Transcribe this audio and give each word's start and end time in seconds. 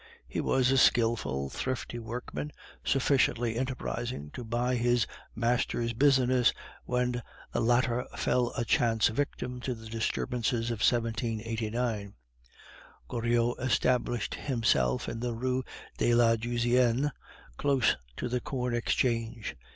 He 0.27 0.41
was 0.41 0.71
a 0.71 0.79
skilful, 0.79 1.51
thrifty 1.51 1.99
workman, 1.99 2.51
sufficiently 2.83 3.55
enterprising 3.55 4.31
to 4.31 4.43
buy 4.43 4.73
his 4.73 5.05
master's 5.35 5.93
business 5.93 6.51
when 6.85 7.21
the 7.51 7.61
latter 7.61 8.07
fell 8.17 8.51
a 8.57 8.65
chance 8.65 9.09
victim 9.09 9.59
to 9.59 9.75
the 9.75 9.85
disturbances 9.87 10.71
of 10.71 10.79
1789. 10.79 12.15
Goriot 13.09 13.59
established 13.59 14.33
himself 14.33 15.07
in 15.07 15.19
the 15.19 15.35
Rue 15.35 15.63
de 15.99 16.15
la 16.15 16.35
Jussienne, 16.35 17.11
close 17.57 17.95
to 18.17 18.27
the 18.27 18.41
Corn 18.41 18.73
Exchange. 18.73 19.55